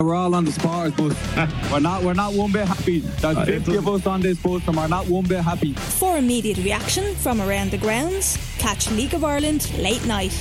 [0.00, 1.14] We're all on the Spars bus.
[1.70, 2.02] we're not.
[2.02, 3.00] We're not one bit happy.
[3.00, 5.74] There's Uh, 50 of us on this bus, and we're not one bit happy.
[5.74, 10.32] For immediate reaction from around the grounds, catch League of Ireland late night.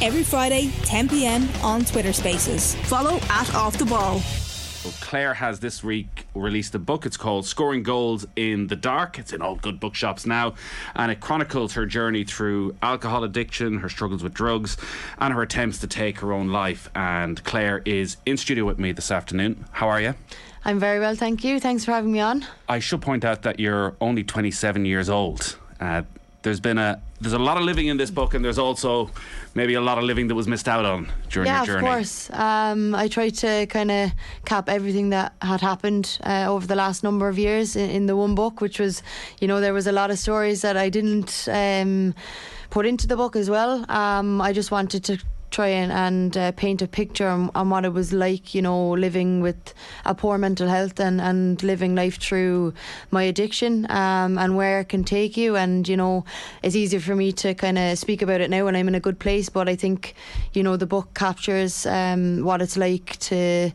[0.00, 2.74] Every Friday, 10 pm on Twitter Spaces.
[2.88, 4.22] Follow at Off the Ball.
[5.12, 7.04] Claire has this week released a book.
[7.04, 9.18] It's called Scoring Goals in the Dark.
[9.18, 10.54] It's in all good bookshops now.
[10.96, 14.78] And it chronicles her journey through alcohol addiction, her struggles with drugs,
[15.18, 16.88] and her attempts to take her own life.
[16.94, 19.66] And Claire is in studio with me this afternoon.
[19.72, 20.14] How are you?
[20.64, 21.60] I'm very well, thank you.
[21.60, 22.46] Thanks for having me on.
[22.66, 25.58] I should point out that you're only 27 years old.
[25.78, 26.04] Uh,
[26.42, 29.10] there's been a there's a lot of living in this book, and there's also
[29.54, 31.86] maybe a lot of living that was missed out on during yeah, your journey.
[31.86, 32.30] of course.
[32.30, 34.10] Um, I tried to kind of
[34.44, 38.16] cap everything that had happened uh, over the last number of years in, in the
[38.16, 39.02] one book, which was,
[39.40, 42.14] you know, there was a lot of stories that I didn't um,
[42.70, 43.84] put into the book as well.
[43.90, 47.92] Um, I just wanted to try and, uh, paint a picture on, on what it
[47.92, 52.72] was like, you know, living with a poor mental health and, and living life through
[53.10, 55.54] my addiction um, and where it can take you.
[55.56, 56.24] And, you know,
[56.62, 59.00] it's easier for me to kind of speak about it now when I'm in a
[59.00, 60.14] good place, but I think,
[60.54, 63.70] you know, the book captures um, what it's like to.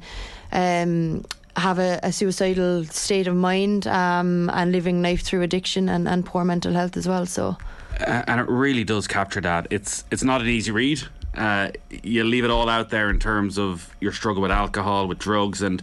[0.52, 1.24] Um,
[1.56, 6.24] have a, a suicidal state of mind um, and living life through addiction and, and
[6.24, 7.26] poor mental health as well.
[7.26, 7.58] So,
[8.00, 9.66] and it really does capture that.
[9.72, 11.02] It's it's not an easy read.
[11.38, 11.72] Uh,
[12.04, 15.62] you leave it all out there in terms of your struggle with alcohol, with drugs,
[15.62, 15.82] and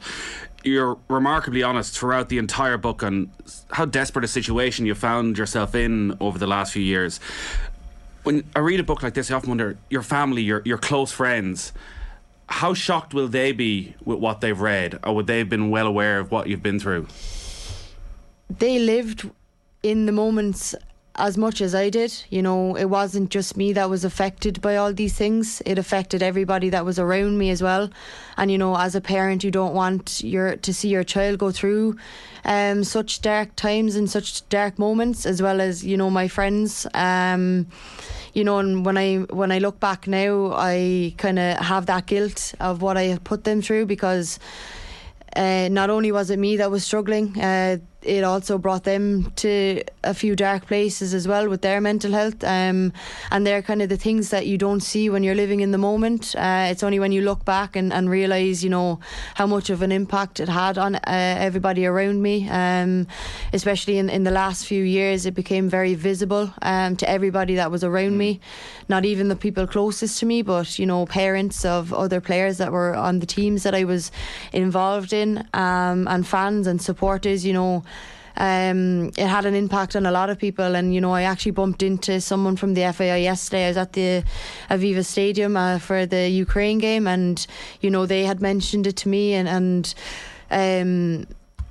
[0.63, 3.31] you're remarkably honest throughout the entire book on
[3.71, 7.21] how desperate a situation you found yourself in over the last few years.
[8.23, 11.13] When I read a book like this, I often wonder your family, your your close
[11.13, 11.73] friends.
[12.47, 15.87] How shocked will they be with what they've read, or would they have been well
[15.87, 17.07] aware of what you've been through?
[18.59, 19.31] they lived
[19.83, 20.75] in the moments
[21.17, 22.13] as much as I did.
[22.31, 25.63] You know, it wasn't just me that was affected by all these things.
[25.65, 27.91] It affected everybody that was around me as well.
[28.37, 31.51] And you know, as a parent, you don't want your to see your child go
[31.51, 31.97] through
[32.45, 36.87] um, such dark times and such dark moments, as well as you know my friends.
[36.95, 37.67] Um,
[38.33, 42.07] you know, and when I when I look back now, I kind of have that
[42.07, 44.41] guilt of what I put them through because
[45.37, 49.83] uh, not only was it me that was struggling, uh, it also brought them to
[50.03, 52.45] a few dark places as well with their mental health.
[52.45, 52.93] Um,
[53.31, 55.79] and they're kind of the things that you don't see when you're living in the
[55.79, 56.35] moment.
[56.37, 59.01] Uh, it's only when you look back and, and realise, you know,
[59.35, 62.49] how much of an impact it had on uh, everybody around me.
[62.51, 63.07] Um,
[63.53, 67.71] especially in, in the last few years, it became very visible um, to everybody that
[67.71, 68.41] was around me.
[68.89, 72.71] Not even the people closest to me, but, you know, parents of other players that
[72.71, 74.13] were on the teams that I was
[74.53, 77.83] involved in um, and fans and supporters, you know
[78.37, 80.75] um, it had an impact on a lot of people.
[80.75, 83.67] And you know, I actually bumped into someone from the FAI yesterday.
[83.67, 84.25] I was at the
[84.71, 87.47] Aviva Stadium uh, for the Ukraine game, and
[87.81, 89.95] you know, they had mentioned it to me, and and.
[90.51, 91.27] Um,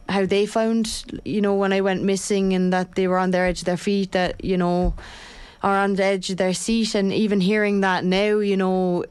[0.10, 3.46] how they found, you know, when I went missing and that they were on their
[3.46, 4.94] edge of their feet, that, you know,
[5.64, 6.94] are on the edge of their seat.
[6.94, 9.06] And even hearing that now, you know,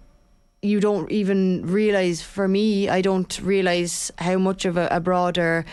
[0.60, 5.64] you don't even realize, for me, I don't realize how much of a, a broader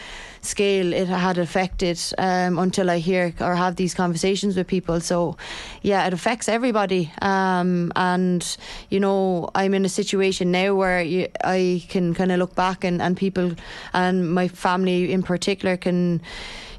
[0.41, 4.99] scale it had affected um, until I hear or have these conversations with people.
[4.99, 5.37] So,
[5.81, 7.11] yeah, it affects everybody.
[7.21, 8.57] Um, and,
[8.89, 12.83] you know, I'm in a situation now where you, I can kind of look back
[12.83, 13.53] and, and people
[13.93, 16.21] and my family in particular can,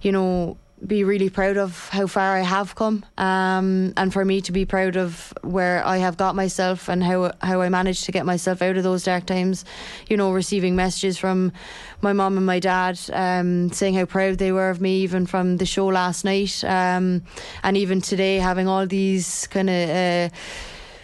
[0.02, 0.56] you know,
[0.86, 4.64] be really proud of how far I have come, um, and for me to be
[4.64, 8.62] proud of where I have got myself and how how I managed to get myself
[8.62, 9.64] out of those dark times.
[10.08, 11.52] You know, receiving messages from
[12.00, 15.58] my mom and my dad um, saying how proud they were of me, even from
[15.58, 17.22] the show last night, um,
[17.62, 19.90] and even today having all these kind of.
[19.90, 20.36] Uh,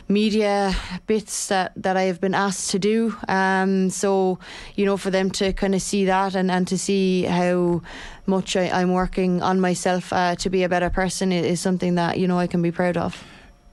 [0.08, 0.74] media
[1.06, 3.16] bits that, that I have been asked to do.
[3.28, 4.38] Um, so,
[4.74, 7.82] you know, for them to kind of see that and, and to see how
[8.26, 12.18] much I, I'm working on myself uh, to be a better person is, something that,
[12.18, 13.24] you know, I can be proud of.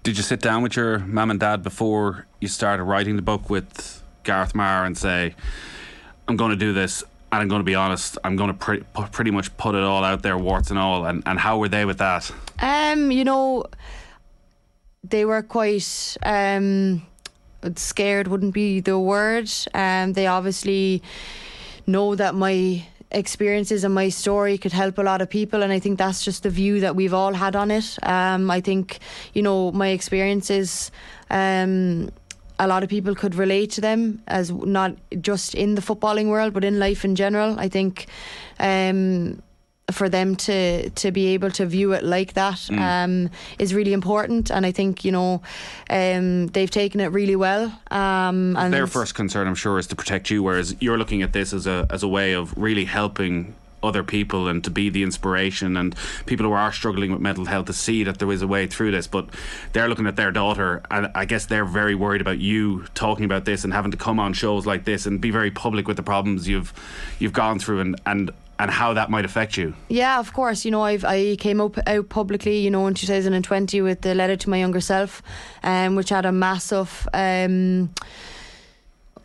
[0.04, 3.50] Did you sit down with your mum and dad before you started writing the book
[3.50, 5.36] with Gareth Maher and say,
[6.28, 8.84] I'm going to do this and I'm going to be honest, I'm going to pre-
[9.12, 11.06] pretty much put it all out there, warts and all?
[11.06, 12.32] And, and how were they with that?
[12.60, 13.66] Um, you know,
[15.04, 17.06] they were quite um,
[17.76, 18.28] scared.
[18.28, 19.50] Wouldn't be the word.
[19.74, 21.02] Um, they obviously
[21.86, 25.80] know that my experiences and my story could help a lot of people and I
[25.80, 28.98] think that's just the view that we've all had on it um, I think
[29.34, 30.92] you know my experiences
[31.30, 32.10] um,
[32.58, 36.54] a lot of people could relate to them as not just in the footballing world
[36.54, 38.08] but in life in general I think
[38.60, 39.44] um,
[39.92, 42.80] for them to to be able to view it like that Mm.
[42.80, 45.42] um, is really important, and I think you know
[45.90, 47.66] um, they've taken it really well.
[47.92, 51.34] Um, and Their first concern, I'm sure, is to protect you, whereas you're looking at
[51.34, 55.04] this as a as a way of really helping other people and to be the
[55.04, 55.94] inspiration and
[56.26, 58.92] people who are struggling with mental health to see that there is a way through
[58.92, 59.28] this but
[59.74, 63.44] they're looking at their daughter and I guess they're very worried about you talking about
[63.44, 66.04] this and having to come on shows like this and be very public with the
[66.04, 66.72] problems you've
[67.20, 70.66] you've gone through and and and how that might affect you Yeah, of course.
[70.66, 74.36] You know, I've I came up out publicly, you know, in 2020 with the letter
[74.36, 75.22] to my younger self,
[75.64, 77.90] um, which had a massive um,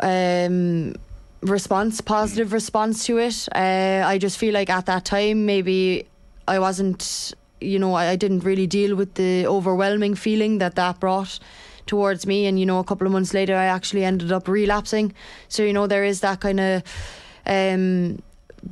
[0.00, 0.94] um,
[1.40, 3.48] response, positive response to it.
[3.54, 6.06] Uh, I just feel like at that time, maybe
[6.46, 11.00] I wasn't, you know, I, I didn't really deal with the overwhelming feeling that that
[11.00, 11.38] brought
[11.86, 12.46] towards me.
[12.46, 15.14] And, you know, a couple of months later, I actually ended up relapsing.
[15.48, 16.82] So, you know, there is that kind of.
[17.46, 18.22] Um,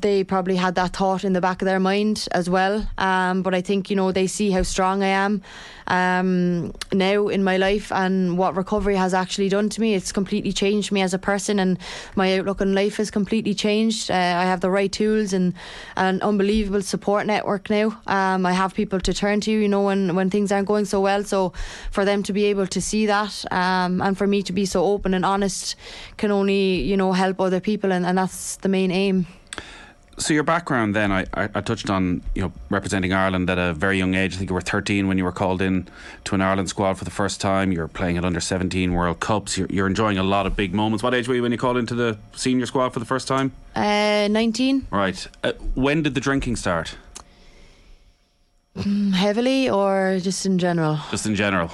[0.01, 2.87] they probably had that thought in the back of their mind as well.
[2.99, 5.43] Um, but I think, you know, they see how strong I am
[5.87, 9.95] um, now in my life and what recovery has actually done to me.
[9.95, 11.79] It's completely changed me as a person and
[12.15, 14.11] my outlook on life has completely changed.
[14.11, 15.55] Uh, I have the right tools and
[15.97, 18.01] an unbelievable support network now.
[18.07, 21.01] Um, I have people to turn to, you know, when, when things aren't going so
[21.01, 21.25] well.
[21.25, 21.53] So
[21.91, 24.85] for them to be able to see that um, and for me to be so
[24.85, 25.77] open and honest
[26.17, 29.27] can only, you know, help other people and, and that's the main aim.
[30.19, 33.75] So your background then, I, I, I touched on you know representing Ireland at a
[33.75, 34.35] very young age.
[34.35, 35.89] I think you were 13 when you were called in
[36.25, 37.71] to an Ireland squad for the first time.
[37.71, 39.59] You're playing at under 17 World Cups.
[39.59, 41.03] You're, you're enjoying a lot of big moments.
[41.03, 43.53] What age were you when you called into the senior squad for the first time?
[43.75, 45.27] Uh, 19, Right.
[45.45, 46.97] Uh, when did the drinking start?
[49.15, 50.99] heavily or just in general?
[51.11, 51.71] Just in general,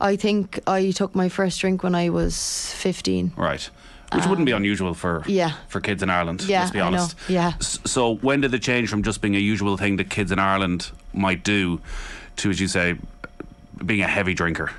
[0.00, 3.32] I think I took my first drink when I was 15.
[3.36, 3.70] right?
[4.14, 5.52] Which wouldn't be unusual for Um, yeah.
[5.68, 6.42] for kids in Ireland.
[6.42, 7.14] Yeah, let's be honest.
[7.28, 7.52] yeah.
[7.60, 10.90] So when did the change from just being a usual thing that kids in Ireland
[11.12, 11.80] might do
[12.36, 12.96] to, as you say,
[13.84, 14.70] being a heavy drinker?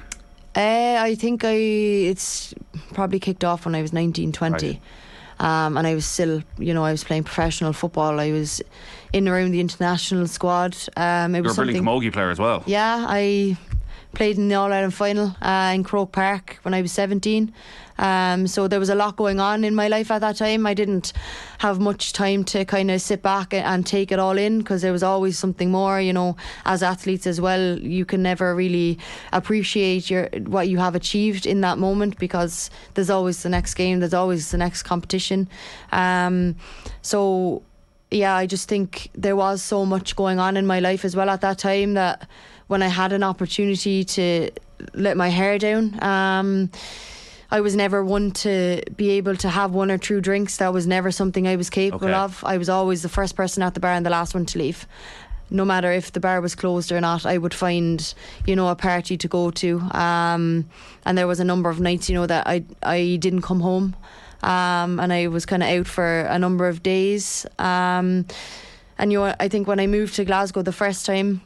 [0.56, 2.54] Uh, I think I it's
[2.94, 4.81] probably kicked off when I was 19, 20.
[5.39, 8.19] Um, and I was still, you know, I was playing professional football.
[8.19, 8.62] I was
[9.12, 10.75] in around the international squad.
[10.95, 12.63] Um, it You're was a brilliant camogie player as well.
[12.68, 13.57] Yeah, I
[14.13, 17.54] played in the All Ireland final uh, in Croke Park when I was 17.
[17.98, 20.66] Um, so there was a lot going on in my life at that time.
[20.66, 21.13] I didn't
[21.60, 24.92] have much time to kind of sit back and- take it all in because there
[24.92, 26.00] was always something more.
[26.00, 26.36] You know,
[26.66, 28.98] as athletes as well, you can never really
[29.34, 34.00] appreciate your what you have achieved in that moment because there's always the next game,
[34.00, 35.50] there's always the next competition.
[35.92, 36.56] Um,
[37.02, 37.63] so
[38.12, 41.30] yeah, I just think there was so much going on in my life as well
[41.30, 42.28] at that time that
[42.68, 44.52] when I had an opportunity to
[44.94, 46.69] let my hair down, um,
[47.50, 50.58] I was never one to be able to have one or two drinks.
[50.58, 52.13] That was never something I was capable Okay.
[52.18, 52.44] of.
[52.46, 54.88] I was always the first person at the bar and the last one to leave.
[55.50, 58.13] No matter if the bar was closed or not, I would find,
[58.46, 59.80] you know, a party to go to.
[59.92, 60.69] Um,
[61.06, 63.96] and there was a number of nights, you know, that I I didn't come home,
[64.44, 67.46] um, and I was kind of out for a number of days.
[67.60, 68.26] Um,
[68.98, 71.42] and you know, I think when I moved to Glasgow the first time,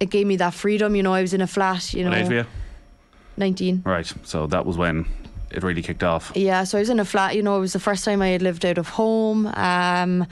[0.00, 0.94] it gave me that freedom.
[0.96, 1.92] You know, I was in a flat.
[1.94, 2.46] You know, What age were you?
[3.36, 3.82] 19.
[3.84, 4.12] Right.
[4.22, 5.06] So that was when
[5.50, 6.32] it really kicked off.
[6.34, 7.36] Yeah, so I was in a flat.
[7.36, 9.46] You know, it was the first time I had lived out of home.
[9.46, 10.26] Um,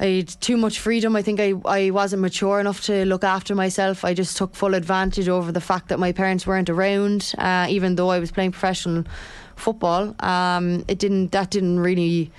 [0.00, 1.14] I had too much freedom.
[1.14, 4.04] I think I, I wasn't mature enough to look after myself.
[4.04, 7.94] I just took full advantage over the fact that my parents weren't around, uh, even
[7.94, 9.04] though I was playing professional
[9.56, 10.14] football.
[10.20, 11.32] Um, it didn't.
[11.32, 12.30] That didn't really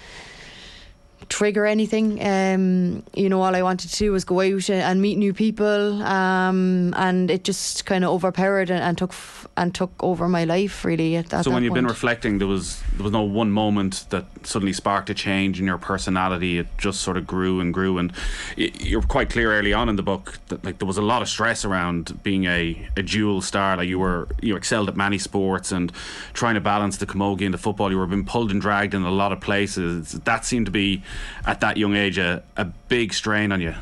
[1.30, 2.26] trigger anything.
[2.26, 6.04] Um, you know, all I wanted to do was go out and meet new people,
[6.04, 10.44] um, and it just kind of overpowered and, and took f- and took over my
[10.44, 11.16] life really.
[11.16, 14.26] At, at so when you've been reflecting, there was there was no one moment that
[14.44, 16.60] suddenly sparked a change in your personality.
[16.60, 18.12] It just sort of grew and grew, and
[18.56, 21.30] you're quite clear early on in the book that like there was a lot of
[21.30, 23.78] stress around being a, a dual star.
[23.78, 25.92] Like you were you excelled at many sports and
[26.34, 27.92] trying to balance the camogie and the football.
[27.92, 30.12] You were being pulled and dragged in a lot of places.
[30.12, 31.04] That seemed to be
[31.46, 33.74] at that young age a, a big strain on you.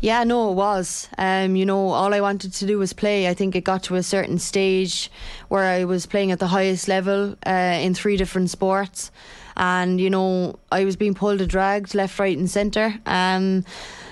[0.00, 1.08] Yeah, no, it was.
[1.18, 3.28] Um, you know, all I wanted to do was play.
[3.28, 5.10] I think it got to a certain stage
[5.48, 9.10] where I was playing at the highest level uh, in three different sports,
[9.56, 12.94] and you know, I was being pulled and dragged left, right, and centre.
[13.06, 13.64] Um,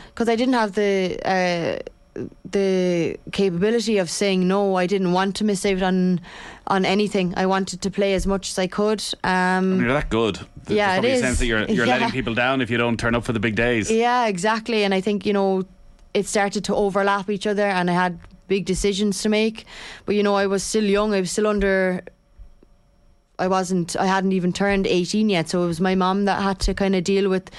[0.09, 1.19] because I didn't have the.
[1.25, 1.79] Uh,
[2.51, 6.21] the capability of saying no, I didn't want to miss out on
[6.67, 7.33] on anything.
[7.37, 9.03] I wanted to play as much as I could.
[9.23, 10.41] Um, You're that good.
[10.65, 11.21] There's Yeah, it probably a is.
[11.21, 11.93] sense that you're you're Yeah.
[11.99, 13.91] letting people down if you don't turn up for the big days.
[13.91, 14.83] Yeah, exactly.
[14.85, 15.65] And I think, you know,
[16.15, 18.19] it started to overlap each other and I had
[18.49, 19.65] big decisions to make.
[20.07, 21.15] But, you know, I was still young.
[21.15, 22.03] I was still under.
[23.39, 25.51] I wasn't, I hadn't even turned 18 yet.
[25.51, 27.51] So it was my mom that had to kind of deal with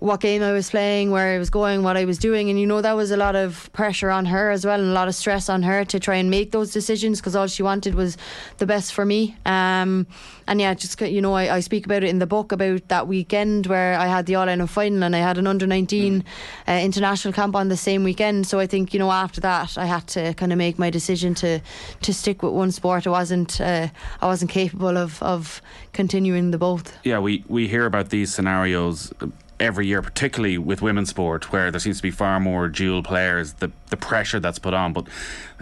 [0.00, 2.66] what game I was playing, where I was going, what I was doing, and you
[2.66, 5.14] know that was a lot of pressure on her as well, and a lot of
[5.14, 8.16] stress on her to try and make those decisions because all she wanted was
[8.56, 9.36] the best for me.
[9.44, 10.06] Um,
[10.46, 13.06] and yeah, just you know, I, I, speak about it in the book about that
[13.06, 16.24] weekend where I had the All Ireland final and I had an under nineteen
[16.66, 18.46] uh, international camp on the same weekend.
[18.46, 21.34] So I think you know after that I had to kind of make my decision
[21.36, 21.60] to
[22.00, 23.06] to stick with one sport.
[23.06, 23.88] I wasn't uh,
[24.22, 25.60] I wasn't capable of of
[25.92, 26.96] continuing the both.
[27.04, 29.12] Yeah, we we hear about these scenarios
[29.60, 33.54] every year, particularly with women's sport, where there seems to be far more dual players,
[33.54, 34.92] the the pressure that's put on.
[34.92, 35.06] But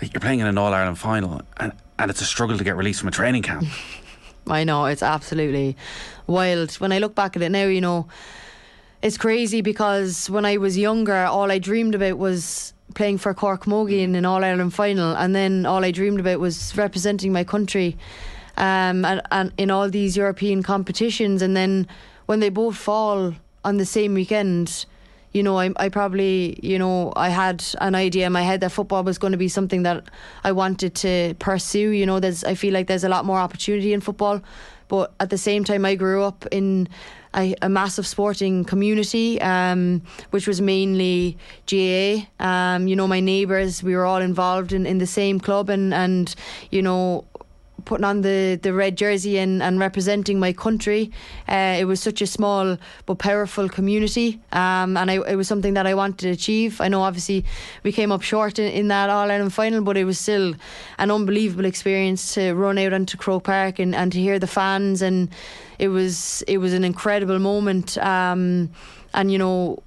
[0.01, 3.01] you're playing in an All Ireland final, and and it's a struggle to get released
[3.01, 3.65] from a training camp.
[4.47, 5.77] I know it's absolutely
[6.27, 6.73] wild.
[6.75, 8.09] When I look back at it now, you know,
[9.03, 13.65] it's crazy because when I was younger, all I dreamed about was playing for Cork
[13.65, 17.45] Camogie in an All Ireland final, and then all I dreamed about was representing my
[17.45, 17.97] country,
[18.57, 21.43] um, and, and in all these European competitions.
[21.43, 21.87] And then
[22.27, 23.35] when they both fall
[23.65, 24.87] on the same weekend,
[25.33, 28.73] you know, I, I probably, you know, I had an idea in my head that
[28.73, 30.09] football was going to be something that
[30.43, 31.91] I wanted to pursue.
[31.91, 34.41] You know, there's, I feel like there's a lot more opportunity in football,
[34.89, 36.89] but at the same time, I grew up in
[37.37, 41.37] a, a massive sporting community, um, which was mainly
[41.71, 42.27] GAA.
[42.41, 45.93] Um, you know, my neighbours, we were all involved in, in the same club, and
[45.93, 46.35] and
[46.71, 47.25] you know,
[47.85, 51.11] putting on the, the red jersey and, and representing my country.
[51.49, 55.75] Uh, it was such a small but powerful community, um, and I, it was something
[55.75, 56.81] that I wanted to achieve.
[56.81, 57.45] I know obviously
[57.83, 60.55] we came up short in, in that All Ireland final, but it was still
[60.99, 65.03] an unbelievable experience to run out onto Croke Park and, and to hear the fans,
[65.03, 65.29] and
[65.79, 67.99] it was it was an incredible moment.
[67.99, 68.71] Um,
[69.15, 69.83] and you know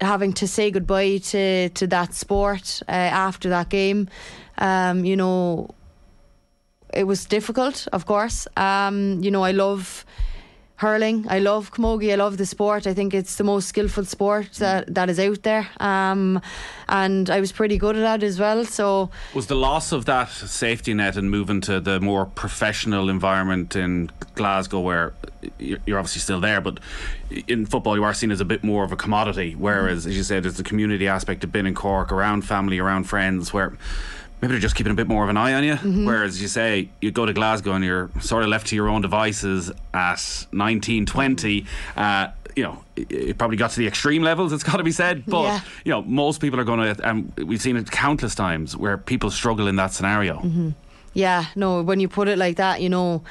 [0.00, 4.08] having to say goodbye to to that sport uh, after that game.
[4.58, 5.70] Um, you know,
[6.92, 8.46] it was difficult, of course.
[8.56, 10.04] Um, you know, I love
[10.82, 11.24] hurling.
[11.28, 12.12] I love camogie.
[12.12, 12.88] I love the sport.
[12.88, 15.68] I think it's the most skillful sport that, that is out there.
[15.78, 16.42] Um,
[16.88, 18.64] and I was pretty good at that as well.
[18.64, 23.76] So was the loss of that safety net and moving to the more professional environment
[23.76, 25.14] in Glasgow, where
[25.58, 26.80] you're obviously still there, but
[27.46, 29.54] in football you are seen as a bit more of a commodity.
[29.54, 33.04] Whereas, as you said, there's the community aspect of being in Cork, around family, around
[33.04, 33.72] friends, where
[34.42, 35.74] maybe they're just keeping a bit more of an eye on you.
[35.74, 36.04] Mm-hmm.
[36.04, 39.00] Whereas you say you go to Glasgow and you're sort of left to your own
[39.00, 41.64] devices at 19, 20.
[41.96, 44.52] Uh, you know, it probably got to the extreme levels.
[44.52, 45.60] It's got to be said, but yeah.
[45.84, 47.08] you know, most people are going to.
[47.08, 50.38] And we've seen it countless times where people struggle in that scenario.
[50.40, 50.70] Mm-hmm.
[51.14, 53.22] Yeah, no, when you put it like that, you know.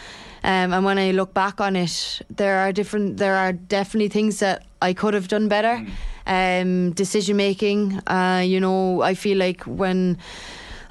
[0.43, 3.17] Um, and when I look back on it, there are different.
[3.17, 5.85] There are definitely things that I could have done better.
[6.25, 6.61] Mm.
[6.61, 7.99] Um, decision making.
[8.07, 10.17] Uh, you know, I feel like when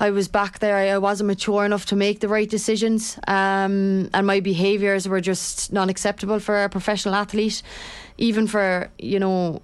[0.00, 0.76] I was back there.
[0.76, 5.72] I, wasn't mature enough to make the right decisions, um, and my behaviours were just
[5.72, 7.62] non acceptable for a professional athlete,
[8.16, 9.60] even for you know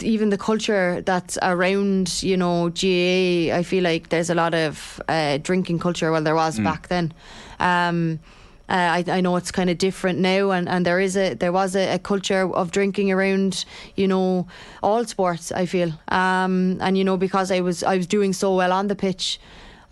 [0.00, 5.00] even the culture that's around, you know, GA, I feel like there's a lot of
[5.08, 6.12] uh, drinking culture.
[6.12, 6.64] Well, there was mm.
[6.64, 7.12] back then.
[7.58, 8.20] Um,
[8.68, 11.52] uh, I, I know it's kind of different now, and, and there is a there
[11.52, 13.64] was a, a, culture of drinking around,
[13.96, 14.46] you know,
[14.82, 15.52] all sports.
[15.52, 18.86] I feel, um, and you know, because I was I was doing so well on
[18.86, 19.40] the pitch.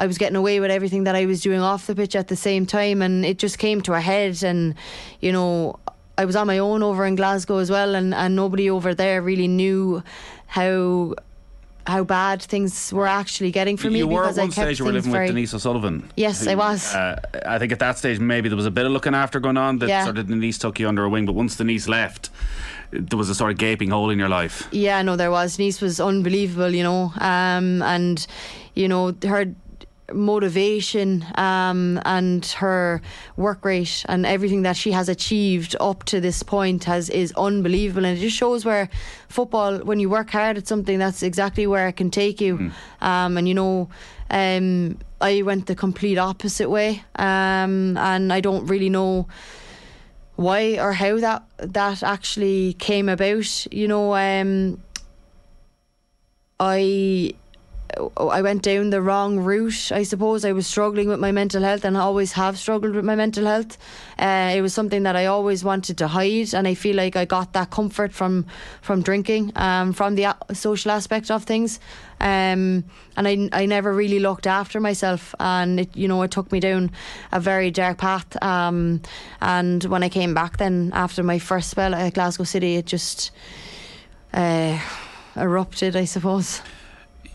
[0.00, 2.36] I was getting away with everything that I was doing off the pitch at the
[2.36, 4.42] same time, and it just came to a head.
[4.42, 4.74] And
[5.20, 5.78] you know,
[6.16, 9.20] I was on my own over in Glasgow as well, and, and nobody over there
[9.20, 10.02] really knew
[10.46, 11.14] how
[11.86, 13.98] how bad things were actually getting for me.
[13.98, 16.10] You were at one stage you were living with Denise O'Sullivan.
[16.16, 16.94] Yes, who, I was.
[16.94, 19.56] Uh, I think at that stage maybe there was a bit of looking after going
[19.56, 20.04] on that yeah.
[20.04, 22.30] sort of Denise took you under a wing, but once Denise left,
[22.90, 24.66] there was a sort of gaping hole in your life.
[24.72, 25.56] Yeah, no, there was.
[25.56, 28.26] Denise was unbelievable, you know, um, and
[28.74, 29.46] you know her
[30.12, 33.00] motivation um, and her
[33.36, 38.04] work rate and everything that she has achieved up to this point has is unbelievable.
[38.04, 38.88] And it just shows where
[39.28, 42.58] football when you work hard at something that's exactly where it can take you.
[42.58, 42.72] Mm.
[43.00, 43.88] um, and you know
[44.30, 47.02] um, I went the complete opposite way.
[47.16, 49.28] Um, and I don't really know
[50.36, 53.66] why or how that that actually came about.
[53.72, 54.80] You know um,
[56.58, 57.34] I
[58.16, 59.90] I went down the wrong route.
[59.92, 63.04] I suppose I was struggling with my mental health and I always have struggled with
[63.04, 63.78] my mental health.
[64.18, 67.24] Uh, it was something that I always wanted to hide, and I feel like I
[67.24, 68.46] got that comfort from
[68.82, 71.80] from drinking, um, from the social aspect of things.
[72.20, 72.84] Um,
[73.16, 76.60] and I, I never really looked after myself, and it you know it took me
[76.60, 76.90] down
[77.32, 78.42] a very dark path.
[78.42, 79.00] Um,
[79.40, 83.30] and when I came back, then after my first spell at Glasgow City, it just
[84.32, 84.78] uh,
[85.36, 86.60] erupted, I suppose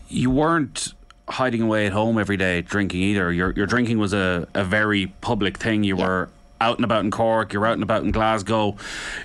[0.08, 0.94] you weren't
[1.28, 3.32] hiding away at home every day drinking either.
[3.32, 5.84] Your your drinking was a, a very public thing.
[5.84, 6.06] You yeah.
[6.06, 6.28] were
[6.60, 8.76] out and about in Cork, you're out and about in Glasgow.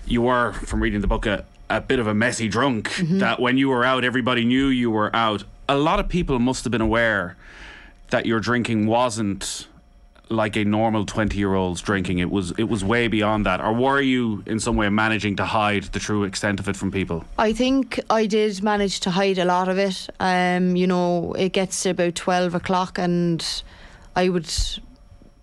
[0.05, 2.89] You were, from reading the book, a, a bit of a messy drunk.
[2.89, 3.19] Mm-hmm.
[3.19, 5.43] That when you were out, everybody knew you were out.
[5.69, 7.38] A lot of people must have been aware
[8.09, 9.67] that your drinking wasn't
[10.31, 13.73] like a normal 20 year old's drinking it was it was way beyond that or
[13.73, 17.25] were you in some way managing to hide the true extent of it from people
[17.38, 20.09] I think I did manage to hide a lot of it.
[20.19, 23.45] Um, you know, it gets to about 12 o'clock and
[24.15, 24.51] I would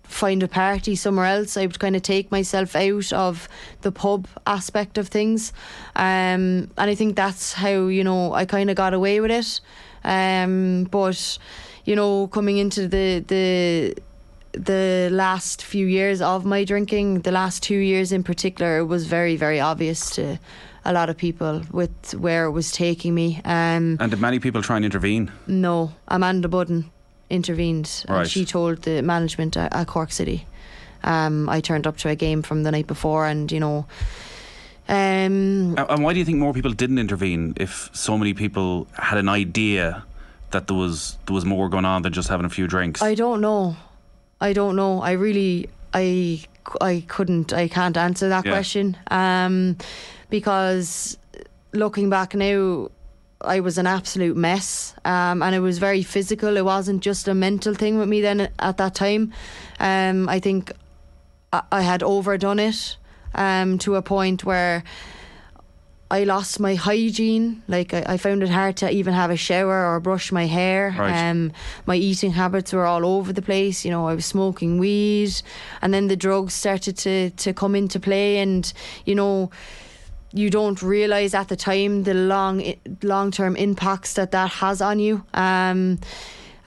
[0.03, 1.57] find a party somewhere else.
[1.57, 3.47] I would kind of take myself out of
[3.81, 5.53] the pub aspect of things.
[5.95, 9.61] Um, and I think that's how, you know, I kind of got away with it.
[10.03, 11.37] Um, but,
[11.85, 13.95] you know, coming into the, the,
[14.51, 19.05] the last few years of my drinking, the last two years in particular, it was
[19.07, 20.39] very, very obvious to
[20.85, 23.41] a lot of people with where it was taking me.
[23.45, 26.89] Um, and did many people try and intervene no, Amanda Budden
[27.29, 28.05] intervened.
[28.07, 28.21] Right.
[28.21, 30.47] And she told the management at, at Cork City.
[31.03, 33.85] Um, I turned up to a game from the night before, and you know,
[34.89, 38.87] um, and and why do you think more people didn't intervene if so many people
[38.93, 40.03] had an idea
[40.51, 43.15] that there was there was more going on than just having a few drinks I
[43.15, 43.77] don't know.
[44.41, 45.01] I don't know.
[45.01, 46.43] I really, I,
[46.81, 48.51] I couldn't, I can't answer that Yeah.
[48.51, 48.97] question.
[49.11, 49.77] Um,
[50.29, 51.17] because
[51.73, 52.89] looking back now,
[53.41, 56.57] I was an absolute mess, um, and it was very physical.
[56.57, 59.31] It wasn't just a mental thing with me then at that time.
[59.79, 60.73] Um, I think
[61.53, 62.97] I, I had overdone it
[63.35, 64.83] um, to a point where
[66.11, 67.61] I lost my hygiene.
[67.67, 70.95] Like I, I found it hard to even have a shower or brush my hair.
[70.97, 71.29] Right.
[71.29, 71.51] Um,
[71.85, 73.85] my eating habits were all over the place.
[73.85, 75.41] You know, I was smoking weed,
[75.81, 78.37] and then the drugs started to to come into play.
[78.37, 78.71] And
[79.05, 79.51] you know,
[80.33, 82.73] you don't realize at the time the long
[83.03, 85.23] long term impacts that that has on you.
[85.33, 85.99] Um,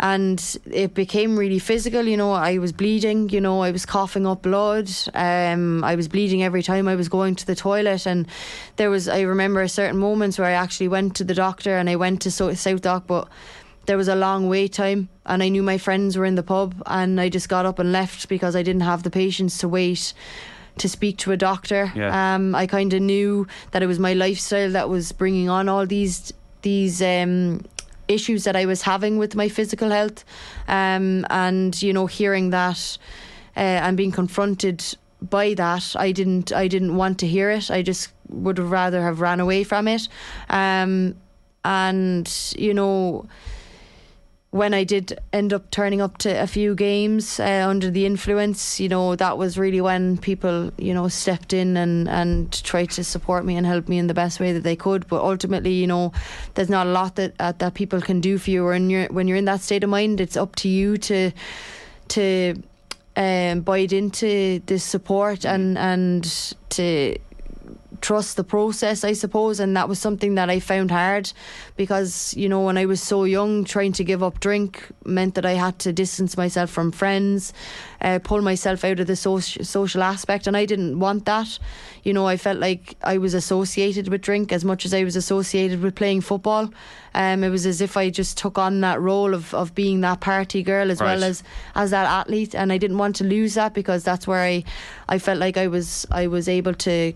[0.02, 2.02] and it became really physical.
[2.02, 3.28] You know, I was bleeding.
[3.28, 4.90] You know, I was coughing up blood.
[5.14, 8.26] Um, I was bleeding every time I was going to the toilet, and
[8.76, 9.08] there was.
[9.08, 12.32] I remember certain moments where I actually went to the doctor and I went to
[12.32, 13.28] so- SouthDoc, but
[13.86, 16.82] there was a long wait time, and I knew my friends were in the pub,
[16.86, 20.12] and I just got up and left because I didn't have the patience to wait
[20.78, 21.92] to speak to a doctor.
[21.94, 22.34] Yeah.
[22.34, 25.86] Um, I kind of knew that it was my lifestyle that was bringing on all
[25.86, 26.32] these
[26.62, 27.60] these um,
[28.12, 30.24] issues that I was having with my physical health,
[30.68, 32.98] um, and you know, hearing that
[33.56, 34.84] uh, and being confronted
[35.20, 37.70] by that, I didn't I didn't want to hear it.
[37.70, 40.08] I just would rather have ran away from it,
[40.48, 41.14] um,
[41.64, 43.26] and you know
[44.52, 48.78] when I did end up turning up to a few games uh, under the influence,
[48.78, 53.02] you know, that was really when people, you know, stepped in and, and tried to
[53.02, 55.08] support me and help me in the best way that they could.
[55.08, 56.12] But ultimately, you know,
[56.52, 59.26] there's not a lot that uh, that people can do for you when you're when
[59.26, 60.20] you're in that state of mind.
[60.20, 61.32] It's up to you to
[62.08, 62.62] to
[63.16, 66.24] um, bite into this support and and
[66.70, 67.16] to
[68.02, 69.60] trust the process, I suppose.
[69.60, 71.32] And that was something that I found hard
[71.76, 75.46] because, you know, when I was so young, trying to give up drink meant that
[75.46, 77.54] I had to distance myself from friends,
[78.00, 80.46] uh, pull myself out of the soci- social aspect.
[80.46, 81.58] And I didn't want that.
[82.02, 85.16] You know, I felt like I was associated with drink as much as I was
[85.16, 86.70] associated with playing football.
[87.14, 90.20] Um, it was as if I just took on that role of, of being that
[90.20, 91.42] party girl as well as
[91.74, 94.64] as that athlete and I didn't want to lose that because that's where I
[95.08, 97.12] I felt like I was I was able to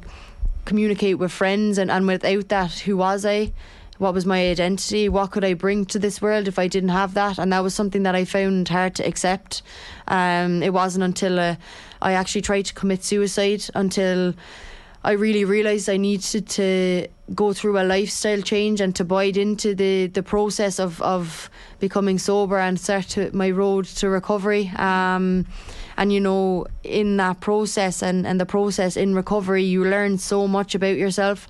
[0.66, 3.52] communicate with friends and, and without that who was I?
[3.98, 5.08] What was my identity?
[5.08, 7.38] What could I bring to this world if I didn't have that?
[7.38, 9.62] And that was something that I found hard to accept.
[10.06, 11.56] Um, it wasn't until uh,
[12.02, 14.34] I actually tried to commit suicide until
[15.02, 19.74] I really realised I needed to go through a lifestyle change and to bide into
[19.74, 24.68] the, the process of, of becoming sober and start my road to recovery.
[24.76, 25.46] Um,
[25.96, 30.46] and you know, in that process and, and the process in recovery, you learn so
[30.46, 31.48] much about yourself.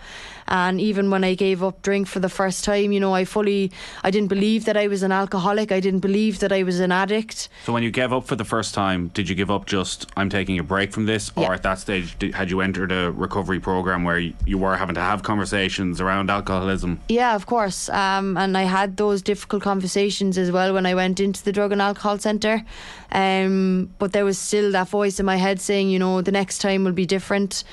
[0.48, 3.72] And even when I gave up drink for the first time, you know, I fully,
[4.04, 5.72] I didn't believe that I was an alcoholic.
[5.72, 7.48] I didn't believe that I was an addict.
[7.64, 10.30] So when you gave up for the first time, did you give up just I'm
[10.30, 11.52] taking a break from this, or Yeah.
[11.54, 14.94] at that stage did, had you entered a recovery program where you, you were having
[14.94, 17.00] to have conversations around alcoholism?
[17.08, 17.88] Yeah, of course.
[17.88, 21.72] Um, and I had those difficult conversations as well when I went into the drug
[21.72, 22.64] and alcohol centre.
[23.12, 26.58] Um, but there was still that voice in my head saying, you know, the next
[26.58, 27.64] time will be different.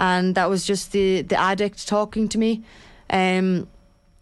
[0.00, 2.64] And that was just the, the addict talking to me.
[3.10, 3.68] Um,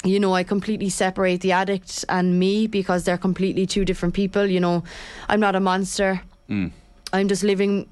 [0.04, 4.44] you know, I completely separate the addict and me because they're completely two different people.
[4.44, 4.82] You know,
[5.28, 6.20] I'm not a monster.
[7.12, 7.88] I'm just living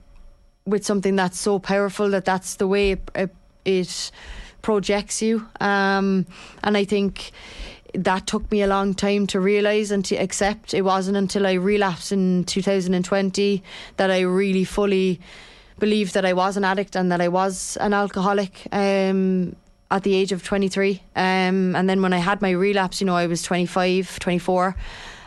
[0.66, 3.31] with something that's so powerful that that's the way it, it,
[3.64, 4.11] it
[4.62, 5.46] projects you.
[5.61, 6.27] Um,
[6.64, 7.31] and I think
[7.94, 10.75] that took me a long time to realise and to accept.
[10.75, 13.62] It wasn't until I relapsed in 2020
[13.96, 15.20] that I really fully
[15.79, 18.67] believed that I was an addict and that I was an alcoholic.
[18.73, 19.57] Um,
[19.89, 23.15] at the age of 23 um, and then when I had my relapse you know
[23.15, 24.75] I was 25 24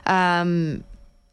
[0.06, 0.84] um,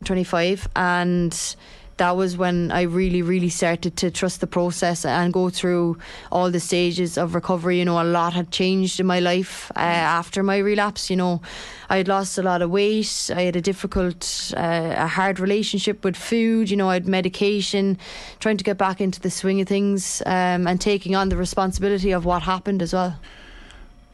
[0.04, 1.56] 25 and
[1.98, 5.98] that was when I really, really started to trust the process and go through
[6.30, 7.78] all the stages of recovery.
[7.78, 11.08] You know, a lot had changed in my life uh, after my relapse.
[11.08, 11.40] You know,
[11.88, 13.30] I had lost a lot of weight.
[13.34, 16.70] I had a difficult, uh, a hard relationship with food.
[16.70, 17.98] You know, I had medication,
[18.40, 22.12] trying to get back into the swing of things um, and taking on the responsibility
[22.12, 23.18] of what happened as well.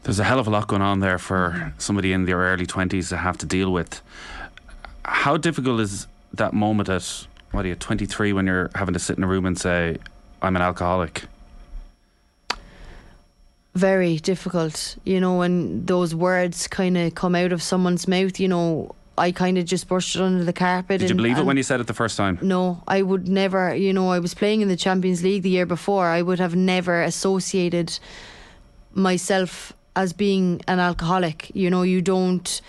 [0.03, 3.09] There's a hell of a lot going on there for somebody in their early 20s
[3.09, 4.01] to have to deal with.
[5.05, 9.17] How difficult is that moment at what are you 23 when you're having to sit
[9.17, 9.97] in a room and say
[10.41, 11.23] I'm an alcoholic?
[13.75, 18.39] Very difficult, you know, when those words kind of come out of someone's mouth.
[18.39, 20.99] You know, I kind of just brushed it under the carpet.
[20.99, 22.39] Did you believe it when you said it the first time?
[22.41, 23.73] No, I would never.
[23.75, 26.07] You know, I was playing in the Champions League the year before.
[26.07, 27.97] I would have never associated
[28.93, 31.51] myself as being an alcoholic.
[31.55, 32.61] You know, you don't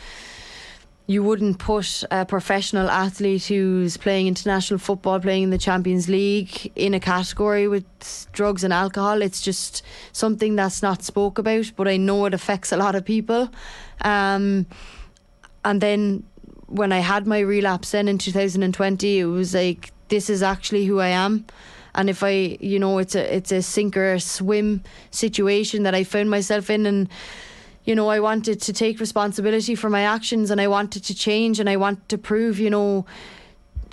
[1.06, 6.72] you wouldn't put a professional athlete who's playing international football, playing in the Champions League,
[6.76, 7.84] in a category with
[8.32, 9.20] drugs and alcohol.
[9.20, 13.04] It's just something that's not spoke about, but I know it affects a lot of
[13.04, 13.50] people.
[14.00, 14.66] Um,
[15.62, 16.24] and then
[16.68, 21.00] when I had my relapse then in 2020, it was like, this is actually who
[21.00, 21.44] I am.
[21.94, 26.02] And if I, you know, it's a it's a sink or swim situation that I
[26.02, 27.08] found myself in, and
[27.84, 31.60] you know, I wanted to take responsibility for my actions and I wanted to change
[31.60, 33.04] and I wanted to prove, you know,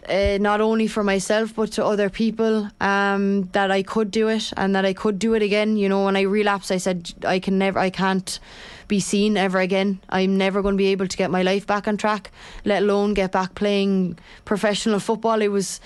[0.10, 4.52] uh, not only for myself but to other people um, that I could do it
[4.58, 5.78] and that I could do it again.
[5.78, 8.40] You know, when I relapsed, I said I can never, I can't
[8.88, 10.00] be seen ever again.
[10.10, 12.32] I'm never going to be able to get my life back on track,
[12.66, 15.42] let alone get back playing professional football.
[15.42, 15.80] It was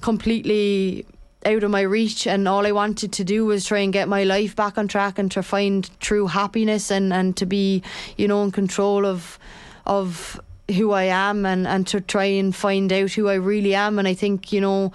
[0.00, 1.06] completely
[1.44, 4.24] out of my reach and all I wanted to do was try and get my
[4.24, 7.82] life back on track and to find true happiness and, and to be,
[8.16, 9.38] you know, in control of
[9.86, 10.40] of
[10.74, 13.98] who I am and, and to try and find out who I really am.
[13.98, 14.92] And I think, you know,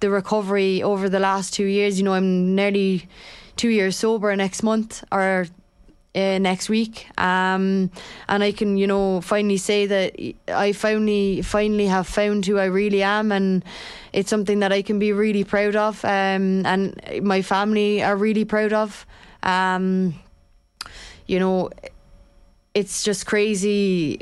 [0.00, 3.08] the recovery over the last two years, you know, I'm nearly
[3.56, 5.46] two years sober next month or
[6.16, 7.90] uh, next week, um,
[8.28, 10.16] and I can, you know, finally say that
[10.48, 13.62] I finally, finally have found who I really am, and
[14.14, 18.46] it's something that I can be really proud of, um, and my family are really
[18.46, 19.04] proud of.
[19.42, 20.14] Um,
[21.26, 21.70] you know,
[22.74, 24.20] it's just crazy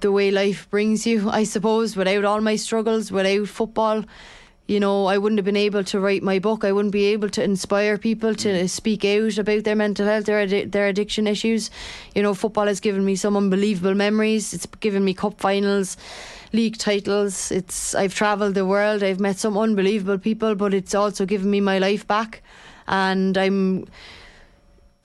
[0.00, 1.30] the way life brings you.
[1.40, 4.04] I suppose without all my struggles, without football
[4.66, 6.64] you know, I wouldn't have been able to write my book.
[6.64, 8.68] I wouldn't be able to inspire people to mm.
[8.68, 11.70] speak out about their mental health, their their addiction issues.
[12.14, 14.54] You know, football has given me some unbelievable memories.
[14.54, 15.98] It's given me cup finals,
[16.54, 17.50] league titles.
[17.50, 19.02] It's I've travelled the world.
[19.02, 22.42] I've met some unbelievable people, but it's also given me my life back,
[22.88, 23.86] and I'm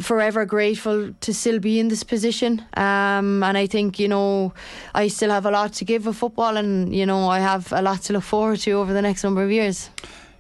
[0.02, 2.64] forever grateful to still be in this position.
[2.76, 4.54] Um, and I think, you know,
[4.94, 7.82] I still have a lot to give of football and, you know, I have a
[7.82, 9.90] lot to look forward to over the next number of years.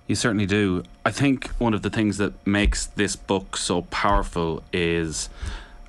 [0.08, 0.84] You certainly do.
[1.06, 5.30] I think one of the things that makes this book so powerful is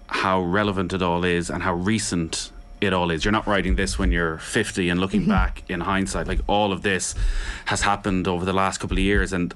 [0.08, 3.24] how relevant it all is and how recent it all is.
[3.24, 5.30] You're not writing this when you're 50 and looking mm-hmm.
[5.30, 6.26] back in hindsight.
[6.26, 7.14] Like all of this
[7.66, 9.54] has happened over the last couple of years, and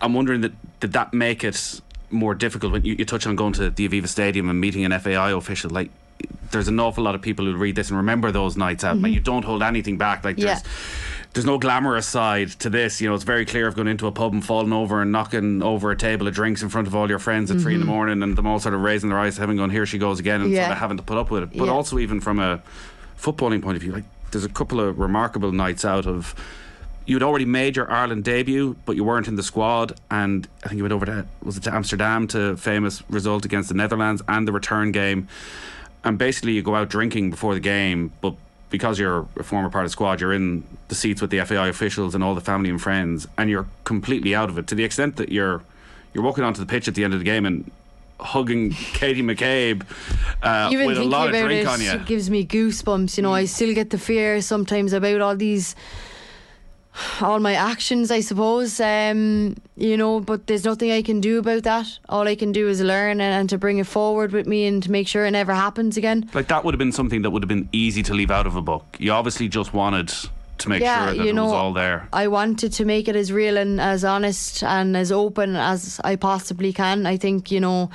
[0.00, 1.80] I'm wondering that did that make it
[2.10, 4.98] more difficult when you, you touch on going to the Aviva Stadium and meeting an
[4.98, 5.70] FAI official.
[5.70, 5.90] Like,
[6.50, 8.96] there's an awful lot of people who read this and remember those nights out.
[8.96, 9.06] Mm-hmm.
[9.06, 10.24] you don't hold anything back.
[10.24, 10.62] Like, there's.
[10.62, 10.70] Yeah
[11.32, 13.00] there's no glamorous side to this.
[13.00, 15.62] You know, it's very clear of going into a pub and falling over and knocking
[15.62, 17.64] over a table of drinks in front of all your friends at mm-hmm.
[17.64, 17.94] three in the mm-hmm.
[17.94, 20.40] morning and them all sort of raising their eyes, having gone, here she goes again,
[20.40, 20.64] and yeah.
[20.64, 21.56] sort of having to put up with it.
[21.56, 21.72] But yeah.
[21.72, 22.60] also, even from a
[23.16, 26.34] footballing point of view, like there's a couple of remarkable nights out of
[27.10, 29.98] you'd already made your Ireland debut, but you weren't in the squad.
[30.12, 33.68] And I think you went over to was it to Amsterdam to famous result against
[33.68, 35.26] the Netherlands and the return game.
[36.04, 38.34] And basically, you go out drinking before the game, but
[38.70, 41.66] because you're a former part of the squad, you're in the seats with the FAI
[41.66, 44.84] officials and all the family and friends, and you're completely out of it to the
[44.84, 45.62] extent that you're
[46.14, 47.68] you're walking onto the pitch at the end of the game and
[48.20, 49.82] hugging Katie McCabe
[50.42, 51.90] uh, Even with a lot of drink it, on you.
[51.90, 53.16] It gives me goosebumps.
[53.16, 55.74] You know, I still get the fear sometimes about all these
[57.20, 58.80] all my actions, I suppose.
[58.80, 61.98] Um, you know, but there's nothing I can do about that.
[62.08, 64.82] All I can do is learn and, and, to bring it forward with me and
[64.82, 66.28] to make sure it never happens again.
[66.34, 68.56] Like that would have been something that would have been easy to leave out of
[68.56, 68.96] a book.
[68.98, 70.12] You obviously just wanted
[70.58, 72.08] to make yeah, sure that you know, it was all there.
[72.12, 76.16] I wanted to make it as real and as honest and as open as I
[76.16, 77.06] possibly can.
[77.06, 77.90] I think, you know,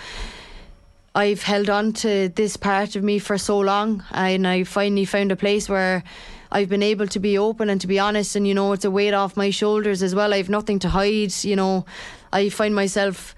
[1.13, 5.31] I've held on to this part of me for so long and I finally found
[5.31, 6.03] a place where
[6.51, 8.91] I've been able to be open and to be honest, and you know, it's a
[8.91, 10.33] weight off my shoulders as well.
[10.33, 11.33] I've nothing to hide.
[11.43, 11.85] You know,
[12.31, 13.35] I find myself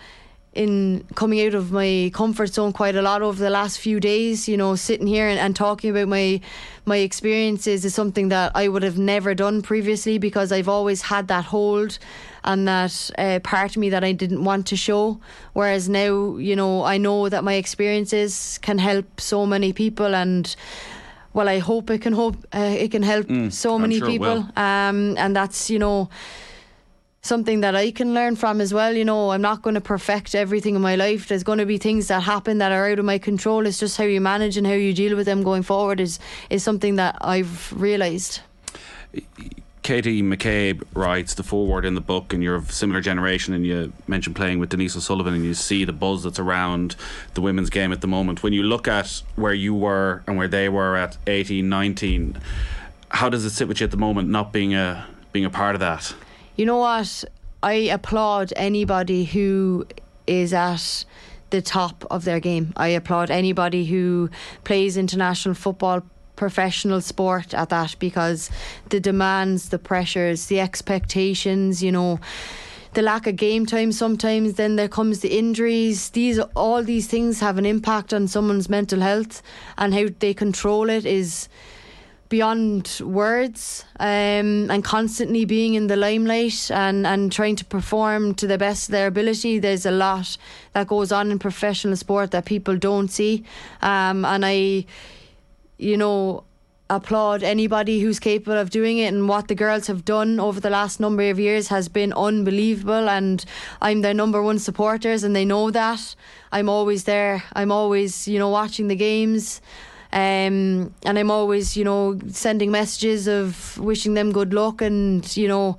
[0.58, 4.48] in coming out of my comfort zone quite a lot over the last few days.
[4.48, 6.42] You know, sitting here and, and, talking about my
[6.86, 11.28] my experiences is something that I would have never done previously because I've always had
[11.28, 12.00] that hold
[12.44, 15.20] and that uh, part of me that I didn't want to show.
[15.54, 20.56] Whereas now, you know, I know that my experiences can help so many people and.
[21.38, 24.38] Well, I hope it can hope uh, it can help mm, so many sure people,
[24.56, 26.10] um, and that's you know
[27.22, 28.96] something that I can learn from as well.
[28.96, 31.28] You know, I'm not going to perfect everything in my life.
[31.28, 33.68] There's going to be things that happen that are out of my control.
[33.68, 36.18] It's just how you manage and how you deal with them going forward is
[36.50, 38.40] is something that I've realised.
[39.88, 43.94] Katie McCabe writes the foreword in the book, and you're of similar generation, and you
[44.06, 46.98] mentioned playing with Denise O'Sullivan, and you see the buzz that's around
[47.36, 48.44] the women's game at the moment.
[48.44, 52.38] When you look at where you were and where they were at 18, 19,
[53.12, 55.74] how does it sit with you at the moment, not being a being a part
[55.74, 56.14] of that?
[56.58, 57.24] you know what?
[57.64, 59.88] I applaud anybody who
[60.28, 61.06] is at
[61.50, 62.74] the top of their game.
[62.76, 64.32] I applaud anybody who
[64.66, 66.02] plays international football
[66.38, 68.50] professional sport at that because
[68.90, 72.20] the demands, the pressures, the expectations, you know,
[72.94, 77.40] the lack of game time sometimes then there comes the injuries these all these things
[77.42, 79.44] have an impact on someone's mental health
[79.78, 81.48] and how they control it is
[82.30, 88.48] beyond words um, and constantly being in the limelight and, and trying to perform to
[88.48, 89.60] the best of their ability.
[89.60, 90.38] There's a lot
[90.74, 93.46] that goes on in professional sport that people don't see.
[93.82, 94.86] Um, and I,
[95.78, 96.44] you know,
[96.90, 99.14] applaud anybody who's capable of doing it.
[99.14, 103.10] And what the girls have done over the last number of years has been unbelievable.
[103.10, 103.44] And
[103.82, 106.16] I'm their number one supporters and they know that.
[106.52, 107.44] I'm always there.
[107.54, 109.62] I'm always you know watching the games.
[110.14, 114.82] Um, and I'm always, you know, sending messages of wishing them good luck.
[114.82, 115.78] And, you know,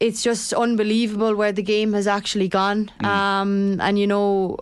[0.00, 2.90] it's just unbelievable where the game has actually gone.
[3.00, 3.06] Mm.
[3.06, 4.58] Um, and, you know,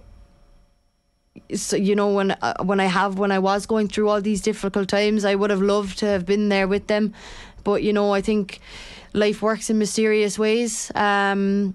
[1.55, 4.41] so, you know when uh, when I have when I was going through all these
[4.41, 7.15] difficult times, I would have loved to have been there with them,
[7.65, 8.61] but you know I think
[9.13, 10.93] life works in mysterious ways.
[10.95, 11.75] Um,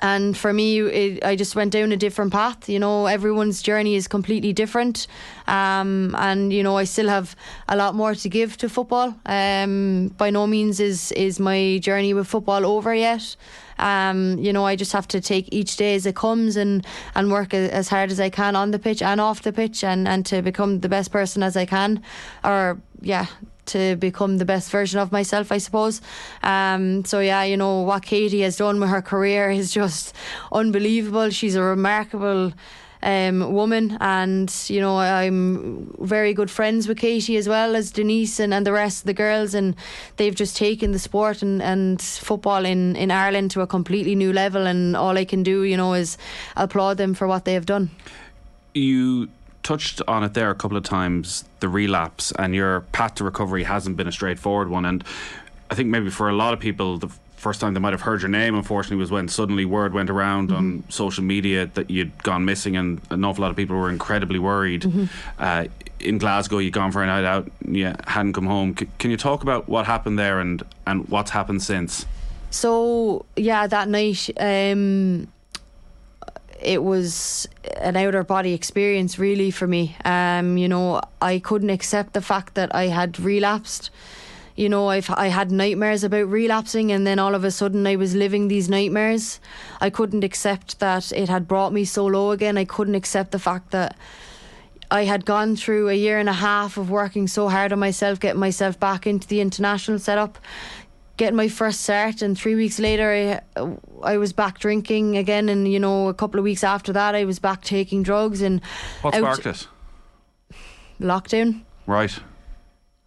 [0.00, 3.06] and for me it, i just went down a different path you know.
[3.06, 5.08] Everyone's journey is completely different.
[5.46, 7.34] Um, and you know i still have
[7.68, 9.14] a lot more to give to football.
[9.26, 13.36] Um, by no means is is my journey with football over yet
[13.78, 17.30] um, you know, I just have to take each day as it comes and, and
[17.30, 20.24] work as hard as I can on the pitch and off the pitch and, and
[20.26, 22.02] to become the best person as I can.
[22.44, 23.26] Or, yeah,
[23.66, 26.00] to become the best version of myself, I suppose.
[26.42, 30.14] Um, so yeah, you know what Katie has done with her career is just
[30.52, 31.30] unbelievable.
[31.30, 32.52] She's a remarkable.
[33.02, 38.40] Um, woman, and you know I'm very good friends with Katie as well as Denise
[38.40, 39.76] and, and the rest of the girls, and
[40.16, 44.32] they've just taken the sport and, and football in, in Ireland to a completely new
[44.32, 44.66] level.
[44.66, 46.18] And all I can do, you know, is
[46.56, 47.90] applaud them for what they have done.
[48.74, 49.28] You
[49.62, 53.64] touched on it there a couple of times the relapse and your path to recovery
[53.64, 55.04] hasn't been a straightforward one and
[55.70, 58.20] I think maybe for a lot of people the first time they might have heard
[58.20, 60.56] your name unfortunately was when suddenly word went around mm-hmm.
[60.56, 64.38] on social media that you'd gone missing and an awful lot of people were incredibly
[64.38, 65.04] worried mm-hmm.
[65.38, 65.64] uh,
[66.00, 69.16] in Glasgow you'd gone for a night out you hadn't come home C- can you
[69.16, 72.06] talk about what happened there and and what's happened since
[72.50, 75.28] so yeah that night um
[76.60, 77.48] it was
[77.80, 79.96] an outer body experience really for me.
[80.04, 83.90] Um, you know, I couldn't accept the fact that I had relapsed.
[84.58, 87.94] You know, I've I had nightmares about relapsing, and then all of a sudden I
[87.94, 89.38] was living these nightmares.
[89.80, 92.58] I couldn't accept that it had brought me so low again.
[92.58, 93.96] I couldn't accept the fact that
[94.90, 98.18] I had gone through a year and a half of working so hard on myself,
[98.18, 100.38] getting myself back into the international setup,
[101.18, 103.68] getting my first start, and three weeks later, I,
[104.02, 107.24] I was back drinking again, and you know, a couple of weeks after that, I
[107.24, 108.42] was back taking drugs.
[108.42, 108.60] And
[109.02, 109.68] what sparked it?
[111.00, 111.62] Lockdown.
[111.86, 112.18] Right.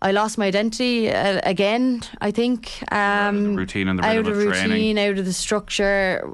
[0.02, 2.02] I lost my identity uh, again.
[2.20, 5.00] I think um, routine and the out of routine, training.
[5.00, 6.34] out of the structure.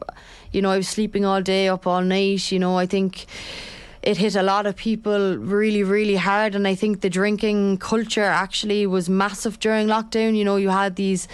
[0.53, 2.51] You know, I was sleeping all day, up all night.
[2.51, 3.25] You know, I think
[4.01, 6.56] it hit a lot of people really, really hard.
[6.56, 10.38] And I think the drinking culture actually was massive during lockdown.
[10.38, 11.27] You know, you had these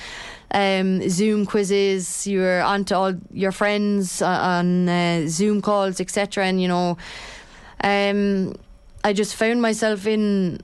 [0.49, 6.47] um, Zoom quizzes, you were onto all your friends on uh, Zoom calls, etc.
[6.47, 6.97] And, you know,
[7.83, 8.55] um,
[9.03, 10.61] I just found myself in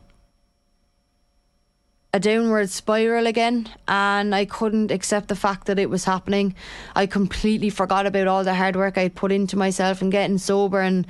[2.11, 6.55] a downward spiral again and I couldn't accept the fact that it was happening.
[6.95, 10.81] I completely forgot about all the hard work I'd put into myself and getting sober
[10.81, 11.05] and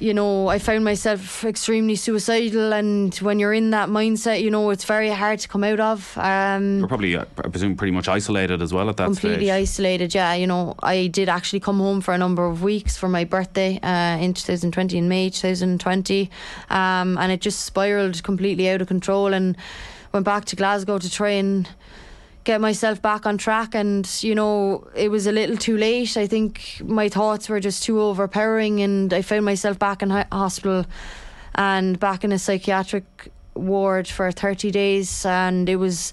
[0.00, 4.70] you know, I found myself extremely suicidal, and when you're in that mindset, you know,
[4.70, 6.16] it's very hard to come out of.
[6.18, 9.62] Um, You're probably, uh, I presume, pretty much isolated as well at that completely stage.
[9.62, 10.14] isolated.
[10.14, 13.24] Yeah, you know, I did actually come home for a number of weeks for my
[13.24, 16.30] birthday uh, in 2020 in May 2020,
[16.70, 19.56] um, and it just spiraled completely out of control and
[20.12, 21.68] went back to Glasgow to try and
[22.44, 26.16] get myself back on track and you know it was a little too late.
[26.16, 30.84] I think my thoughts were just too overpowering and i found myself back in hospital
[31.54, 33.04] and back in a psychiatric
[33.54, 35.24] ward for 30 days.
[35.24, 36.12] And it was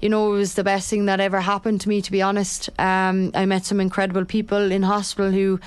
[0.00, 2.70] you know it was the best thing that ever happened to me to be honest.
[2.78, 5.58] Um, i met some incredible people in hospital who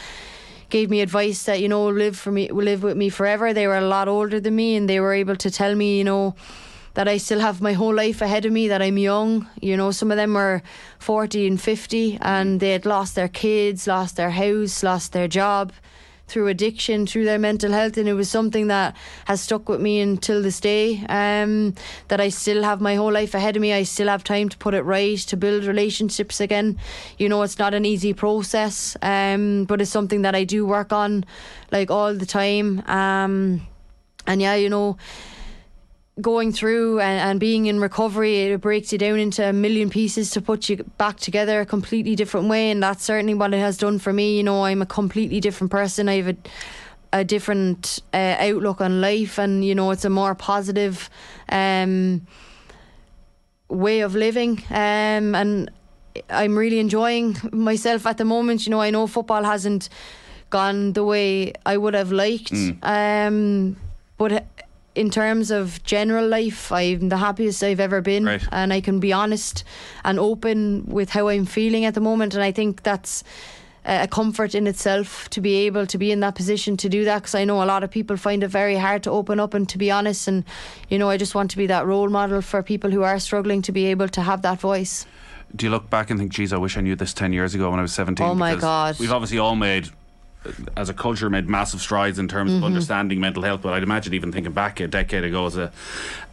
[0.69, 3.53] gave me advice that you know live for me live with me forever.
[3.53, 6.05] They were a lot older than me and they were able to tell me you
[6.05, 6.35] know
[6.95, 9.47] that I still have my whole life ahead of me, that I'm young.
[9.61, 10.63] You know, some of them were
[10.99, 15.73] 40 and 50 and they had lost their kids, lost their house, lost their job
[16.27, 17.97] through addiction, through their mental health.
[17.97, 21.05] And it was something that has stuck with me until this day.
[21.09, 21.75] Um,
[22.07, 23.73] that I still have my whole life ahead of me.
[23.73, 26.79] I still have time to put it right, to build relationships again.
[27.17, 30.93] You know, it's not an easy process, um, but it's something that I do work
[30.93, 31.25] on
[31.71, 32.81] like all the time.
[32.87, 33.67] Um,
[34.25, 34.97] and yeah, you know,
[36.21, 40.31] going through and, and being in recovery, it breaks you down into a million pieces
[40.31, 42.71] to put you back together a completely different way.
[42.71, 44.37] And that's certainly what it has done for me.
[44.37, 46.07] You know, I'm a completely different person.
[46.07, 46.35] I have a
[47.15, 51.09] a different uh, outlook on life, and you know, it's a more positive
[51.49, 52.27] um,
[53.69, 54.61] way of living.
[54.69, 55.71] Um, and
[56.29, 58.65] I'm really enjoying myself at the moment.
[58.65, 59.87] You know, I know football hasn't
[60.49, 63.77] gone the way I would have liked, um,
[64.17, 64.45] but
[64.95, 68.41] in terms of general life, I'm the happiest I've ever been, Right.
[68.51, 69.63] and I can be honest
[70.03, 72.33] and open with how I'm feeling at the moment.
[72.33, 73.23] And I think that's
[73.87, 77.19] a comfort in itself to be able to be in that position to do that
[77.21, 79.69] because I know a lot of people find it very hard to open up and
[79.69, 80.27] to be honest.
[80.27, 80.43] And
[80.89, 83.61] you know, I just want to be that role model for people who are struggling
[83.63, 85.05] to be able to have that voice.
[85.55, 87.69] Do you look back and think, geez, I wish I knew this 10 years ago
[87.69, 88.25] when I was 17?
[88.25, 88.97] Oh my God.
[88.99, 89.89] We've obviously all made,
[90.77, 92.63] as a culture, made massive strides in terms Mm-hmm.
[92.63, 93.61] of understanding mental health.
[93.61, 95.71] But I'd imagine even thinking back a decade ago as a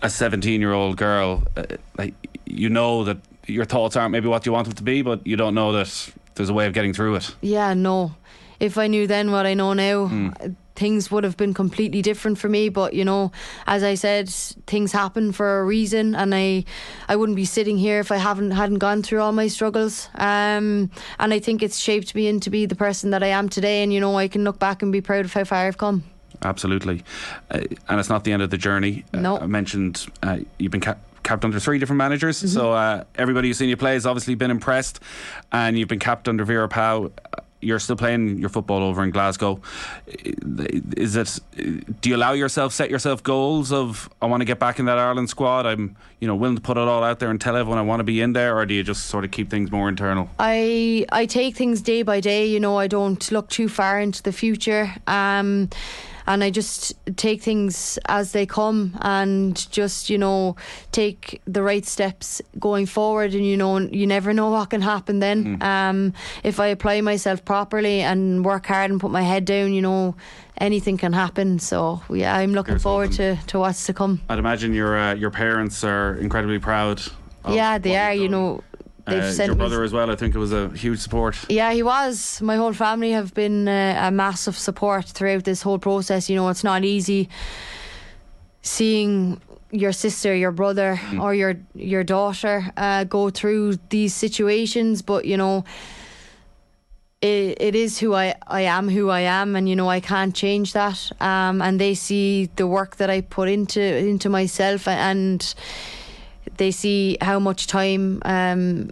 [0.02, 1.64] a 17 year old girl, uh,
[1.98, 2.14] like
[2.46, 5.36] you know that your thoughts aren't maybe what you want them to be, but you
[5.36, 7.34] don't know that there's a way of getting through it.
[7.40, 8.14] Yeah, no.
[8.60, 10.32] If I knew then what I know now,
[10.74, 12.68] things would have been completely different for me.
[12.68, 13.32] But you know,
[13.66, 16.64] as I said, things happen for a reason, and I,
[17.08, 20.08] I wouldn't be sitting here if I haven't hadn't gone through all my struggles.
[20.14, 23.82] Um, and I think it's shaped me into be the person that I am today.
[23.82, 26.04] And you know, I can look back and be proud of how far I've come.
[26.44, 27.04] Absolutely.
[27.50, 29.04] Uh, and it's not the end of the journey.
[29.14, 29.38] Uh, No.
[29.38, 32.38] I mentioned uh, you've been cap- capped under three different managers.
[32.38, 32.48] Mm-hmm.
[32.48, 34.98] So uh, everybody who's seen you play has obviously been impressed.
[35.52, 37.12] And you've been capped under Vera Pauw.
[37.62, 39.60] You're still playing your football over in Glasgow.
[40.96, 41.38] Is it?
[42.00, 44.98] Do you allow yourself set yourself goals of I want to get back in that
[44.98, 45.64] Ireland squad?
[45.64, 48.00] I'm you know willing to put it all out there and tell everyone I want
[48.00, 50.28] to be in there, or do you just sort of keep things more internal?
[50.38, 52.46] I I take things day by day.
[52.46, 54.92] You know, I don't look too far into the future.
[55.06, 55.70] Um,
[56.26, 60.56] and I just take things as they come and just, you know,
[60.92, 63.34] take the right steps going forward.
[63.34, 65.62] And, you know, you never know what can happen then.
[65.62, 66.12] Um,
[66.44, 70.14] if I apply myself properly and work hard and put my head down, you know,
[70.58, 71.58] anything can happen.
[71.58, 74.20] So, yeah, I'm looking Here's forward to, to what's to come.
[74.28, 77.02] I'd imagine your uh, your parents are incredibly proud.
[77.44, 78.62] of yeah, they are, you know.
[79.06, 80.10] They've Uh, your brother as well.
[80.10, 81.36] I think it was a huge support.
[81.48, 82.40] Yeah, he was.
[82.40, 86.30] My whole family have been uh, a massive support throughout this whole process.
[86.30, 87.28] You know, it's not easy
[88.62, 89.40] seeing
[89.72, 95.36] your sister, your brother, or your your daughter uh, go through these situations, but you
[95.36, 95.64] know.
[97.24, 100.34] It, it is who I, I am, who I am, and you know I can't
[100.34, 101.12] change that.
[101.20, 105.54] Um, and they see the work that I put into into myself, and
[106.56, 108.90] they see how much time um,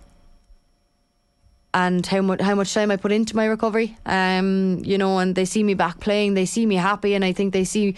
[1.72, 3.96] and how much how much time I put into my recovery.
[4.06, 7.32] Um, you know, and they see me back playing, they see me happy, and I
[7.32, 7.94] think they see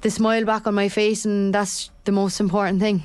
[0.00, 3.02] the smile back on my face, and that's the most important thing.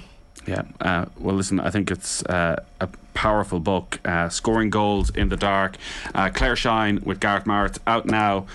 [0.48, 0.64] Yeah.
[0.80, 5.38] Uh, well, listen, I think it's uh, a powerful book, uh, Scoring Goals in the
[5.38, 5.78] Dark.
[6.14, 8.46] Uh, Claire Shine with Gareth Maher out now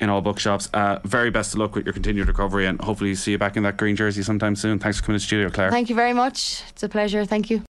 [0.00, 0.70] in all bookshops.
[0.72, 3.64] Uh, very best of luck with your continued recovery and hopefully see you back in
[3.64, 4.78] that green jersey sometime soon.
[4.78, 5.70] Thanks for coming to the studio, Claire.
[5.70, 6.62] Thank you very much.
[6.70, 7.24] It's a pleasure.
[7.24, 7.62] Thank you.